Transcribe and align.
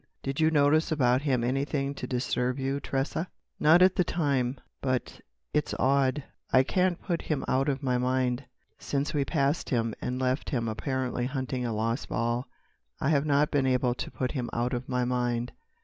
"Did 0.23 0.39
you 0.39 0.49
notice 0.49 0.91
about 0.91 1.21
him 1.21 1.43
anything 1.43 1.93
to 1.93 2.07
disturb 2.07 2.57
you, 2.57 2.79
Tressa?" 2.79 3.27
"Not 3.59 3.83
at 3.83 3.95
the 3.95 4.03
time. 4.03 4.59
But—it's 4.81 5.75
odd—I 5.77 6.63
can't 6.63 6.99
put 6.99 7.21
him 7.21 7.45
out 7.47 7.69
of 7.69 7.83
my 7.83 7.99
mind. 7.99 8.43
Since 8.79 9.13
we 9.13 9.23
passed 9.25 9.69
him 9.69 9.93
and 10.01 10.17
left 10.17 10.49
him 10.49 10.67
apparently 10.67 11.27
hunting 11.27 11.67
a 11.67 11.71
lost 11.71 12.09
ball, 12.09 12.47
I 12.99 13.09
have 13.09 13.27
not 13.27 13.51
been 13.51 13.67
able 13.67 13.93
to 13.93 14.09
put 14.09 14.31
him 14.31 14.49
out 14.53 14.73
of 14.73 14.89
my 14.89 15.05
mind." 15.05 15.51